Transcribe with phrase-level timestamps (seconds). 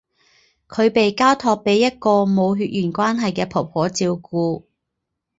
[0.67, 4.67] 他被交托给一个没血缘关系的婆婆照顾。